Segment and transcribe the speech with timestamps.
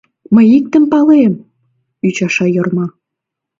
[0.33, 1.43] —Мый иктым палем!—
[2.07, 2.85] ӱчаша Йорма.